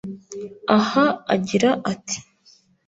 [0.77, 2.17] Aha agira ati